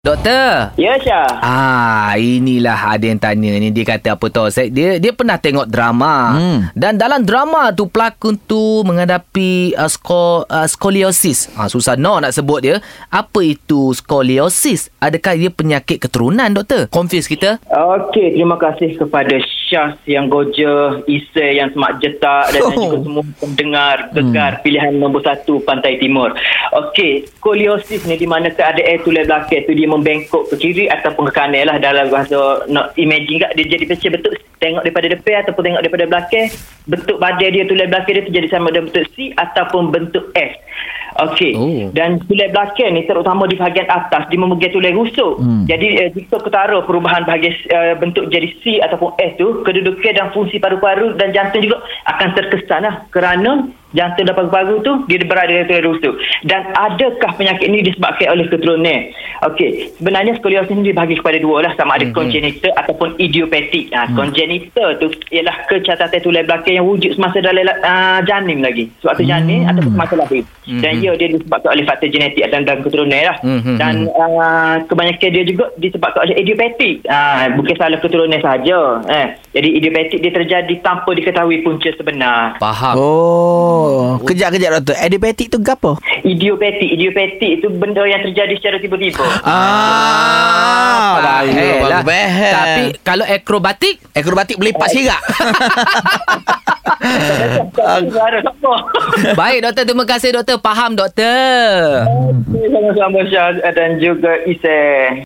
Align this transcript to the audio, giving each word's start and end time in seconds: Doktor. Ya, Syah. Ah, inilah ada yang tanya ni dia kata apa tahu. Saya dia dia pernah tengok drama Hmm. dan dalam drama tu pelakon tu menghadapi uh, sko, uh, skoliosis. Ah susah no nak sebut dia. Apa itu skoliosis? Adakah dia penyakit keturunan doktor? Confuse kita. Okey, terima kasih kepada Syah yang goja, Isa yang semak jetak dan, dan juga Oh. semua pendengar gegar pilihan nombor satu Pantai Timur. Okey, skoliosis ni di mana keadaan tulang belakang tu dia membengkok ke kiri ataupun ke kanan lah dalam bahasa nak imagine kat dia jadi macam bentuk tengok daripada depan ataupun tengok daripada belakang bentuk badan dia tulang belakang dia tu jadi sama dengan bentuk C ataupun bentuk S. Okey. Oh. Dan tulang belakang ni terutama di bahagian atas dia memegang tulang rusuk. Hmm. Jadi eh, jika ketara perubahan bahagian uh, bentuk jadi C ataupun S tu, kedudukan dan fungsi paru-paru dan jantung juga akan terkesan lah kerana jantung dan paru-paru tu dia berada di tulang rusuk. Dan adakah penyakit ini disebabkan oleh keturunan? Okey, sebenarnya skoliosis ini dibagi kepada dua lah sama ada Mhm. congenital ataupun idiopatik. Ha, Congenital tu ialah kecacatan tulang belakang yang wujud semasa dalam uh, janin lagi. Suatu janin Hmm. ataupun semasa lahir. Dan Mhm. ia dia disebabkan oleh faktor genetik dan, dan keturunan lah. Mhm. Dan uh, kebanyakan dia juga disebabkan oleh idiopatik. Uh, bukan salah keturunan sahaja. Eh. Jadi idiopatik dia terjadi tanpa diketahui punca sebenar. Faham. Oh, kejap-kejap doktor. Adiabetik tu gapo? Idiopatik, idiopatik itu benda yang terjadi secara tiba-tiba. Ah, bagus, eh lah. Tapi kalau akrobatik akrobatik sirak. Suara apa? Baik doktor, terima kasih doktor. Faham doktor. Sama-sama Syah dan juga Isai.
Doktor. 0.00 0.72
Ya, 0.80 0.96
Syah. 0.96 1.28
Ah, 1.44 2.16
inilah 2.16 2.96
ada 2.96 3.04
yang 3.04 3.20
tanya 3.20 3.52
ni 3.52 3.68
dia 3.68 3.84
kata 3.84 4.16
apa 4.16 4.32
tahu. 4.32 4.48
Saya 4.48 4.72
dia 4.72 4.96
dia 4.96 5.12
pernah 5.12 5.36
tengok 5.36 5.68
drama 5.68 6.32
Hmm. 6.32 6.58
dan 6.72 6.96
dalam 6.96 7.20
drama 7.20 7.68
tu 7.68 7.84
pelakon 7.84 8.40
tu 8.40 8.80
menghadapi 8.80 9.76
uh, 9.76 9.84
sko, 9.84 10.48
uh, 10.48 10.64
skoliosis. 10.64 11.52
Ah 11.52 11.68
susah 11.68 12.00
no 12.00 12.16
nak 12.16 12.32
sebut 12.32 12.64
dia. 12.64 12.76
Apa 13.12 13.44
itu 13.44 13.92
skoliosis? 13.92 14.88
Adakah 14.96 15.36
dia 15.36 15.52
penyakit 15.52 16.00
keturunan 16.00 16.48
doktor? 16.48 16.88
Confuse 16.88 17.28
kita. 17.28 17.60
Okey, 17.68 18.32
terima 18.32 18.56
kasih 18.56 18.96
kepada 18.96 19.36
Syah 19.68 20.00
yang 20.02 20.32
goja, 20.32 20.96
Isa 21.04 21.44
yang 21.44 21.76
semak 21.76 22.00
jetak 22.00 22.48
dan, 22.48 22.64
dan 22.64 22.72
juga 22.72 22.88
Oh. 22.90 23.04
semua 23.04 23.24
pendengar 23.36 23.96
gegar 24.10 24.52
pilihan 24.64 24.96
nombor 24.96 25.20
satu 25.20 25.60
Pantai 25.60 26.00
Timur. 26.00 26.32
Okey, 26.72 27.28
skoliosis 27.36 28.08
ni 28.08 28.16
di 28.16 28.24
mana 28.24 28.48
keadaan 28.48 28.96
tulang 29.04 29.28
belakang 29.28 29.60
tu 29.62 29.76
dia 29.76 29.89
membengkok 29.90 30.46
ke 30.50 30.54
kiri 30.56 30.84
ataupun 30.86 31.28
ke 31.28 31.32
kanan 31.34 31.66
lah 31.66 31.76
dalam 31.82 32.06
bahasa 32.08 32.62
nak 32.70 32.94
imagine 32.94 33.42
kat 33.42 33.50
dia 33.58 33.66
jadi 33.66 33.84
macam 33.90 34.10
bentuk 34.14 34.32
tengok 34.60 34.84
daripada 34.84 35.06
depan 35.08 35.36
ataupun 35.42 35.62
tengok 35.64 35.82
daripada 35.82 36.04
belakang 36.06 36.48
bentuk 36.84 37.16
badan 37.16 37.50
dia 37.50 37.64
tulang 37.64 37.88
belakang 37.88 38.14
dia 38.14 38.26
tu 38.28 38.32
jadi 38.32 38.48
sama 38.52 38.68
dengan 38.68 38.92
bentuk 38.92 39.04
C 39.16 39.32
ataupun 39.34 39.82
bentuk 39.90 40.24
S. 40.36 40.52
Okey. 41.20 41.52
Oh. 41.58 41.90
Dan 41.90 42.22
tulang 42.24 42.52
belakang 42.54 42.94
ni 42.94 43.02
terutama 43.04 43.44
di 43.44 43.58
bahagian 43.58 43.88
atas 43.90 44.30
dia 44.30 44.38
memegang 44.38 44.72
tulang 44.72 44.94
rusuk. 44.94 45.42
Hmm. 45.42 45.64
Jadi 45.66 45.86
eh, 45.98 46.08
jika 46.14 46.38
ketara 46.38 46.78
perubahan 46.86 47.26
bahagian 47.26 47.52
uh, 47.72 47.94
bentuk 47.98 48.30
jadi 48.30 48.48
C 48.62 48.78
ataupun 48.78 49.18
S 49.18 49.34
tu, 49.36 49.64
kedudukan 49.66 50.12
dan 50.14 50.30
fungsi 50.30 50.62
paru-paru 50.62 51.18
dan 51.18 51.34
jantung 51.34 51.66
juga 51.66 51.82
akan 52.06 52.28
terkesan 52.38 52.86
lah 52.86 52.94
kerana 53.10 53.68
jantung 53.90 54.22
dan 54.22 54.38
paru-paru 54.38 54.86
tu 54.86 54.92
dia 55.10 55.18
berada 55.26 55.50
di 55.50 55.66
tulang 55.66 55.84
rusuk. 55.92 56.14
Dan 56.46 56.62
adakah 56.78 57.30
penyakit 57.36 57.66
ini 57.68 57.84
disebabkan 57.84 58.30
oleh 58.30 58.46
keturunan? 58.46 59.00
Okey, 59.50 59.90
sebenarnya 59.98 60.38
skoliosis 60.38 60.72
ini 60.72 60.94
dibagi 60.94 61.18
kepada 61.18 61.42
dua 61.42 61.64
lah 61.64 61.72
sama 61.74 61.98
ada 61.98 62.06
Mhm. 62.06 62.14
congenital 62.14 62.72
ataupun 62.76 63.18
idiopatik. 63.18 63.90
Ha, 63.92 64.14
Congenital 64.50 64.98
tu 64.98 65.06
ialah 65.30 65.56
kecacatan 65.70 66.18
tulang 66.18 66.42
belakang 66.42 66.74
yang 66.74 66.82
wujud 66.82 67.14
semasa 67.14 67.38
dalam 67.38 67.62
uh, 67.62 68.18
janin 68.26 68.58
lagi. 68.58 68.90
Suatu 68.98 69.22
janin 69.22 69.62
Hmm. 69.62 69.70
ataupun 69.70 69.92
semasa 69.94 70.14
lahir. 70.18 70.42
Dan 70.66 70.92
Mhm. 70.92 71.02
ia 71.02 71.12
dia 71.14 71.28
disebabkan 71.30 71.70
oleh 71.70 71.84
faktor 71.84 72.08
genetik 72.10 72.42
dan, 72.46 72.62
dan 72.62 72.82
keturunan 72.82 73.14
lah. 73.14 73.36
Mhm. 73.42 73.74
Dan 73.78 73.94
uh, 74.10 74.74
kebanyakan 74.86 75.30
dia 75.30 75.44
juga 75.46 75.70
disebabkan 75.76 76.26
oleh 76.26 76.36
idiopatik. 76.36 77.06
Uh, 77.06 77.46
bukan 77.54 77.74
salah 77.78 77.98
keturunan 77.98 78.40
sahaja. 78.40 78.78
Eh. 79.06 79.26
Jadi 79.50 79.68
idiopatik 79.76 80.18
dia 80.18 80.32
terjadi 80.32 80.74
tanpa 80.80 81.10
diketahui 81.10 81.62
punca 81.62 81.90
sebenar. 81.92 82.58
Faham. 82.58 82.94
Oh, 82.98 84.18
kejap-kejap 84.20 84.78
doktor. 84.78 84.96
Adiabetik 84.96 85.46
tu 85.48 85.58
gapo? 85.58 85.94
Idiopatik, 86.22 86.90
idiopatik 86.90 87.50
itu 87.58 87.66
benda 87.70 88.02
yang 88.04 88.18
terjadi 88.20 88.54
secara 88.56 88.76
tiba-tiba. 88.78 89.26
Ah, 89.42 90.49
bagus, 90.70 91.56
eh 91.56 91.80
lah. 91.82 92.02
Tapi 92.04 92.82
kalau 93.02 93.24
akrobatik 93.26 93.98
akrobatik 94.14 94.56
sirak. 94.92 95.22
Suara 98.10 98.38
apa? 98.44 98.72
Baik 99.34 99.58
doktor, 99.64 99.84
terima 99.88 100.04
kasih 100.06 100.36
doktor. 100.36 100.60
Faham 100.60 100.94
doktor. 100.94 102.06
Sama-sama 102.70 103.20
Syah 103.26 103.56
dan 103.72 103.98
juga 103.98 104.36
Isai. 104.46 105.16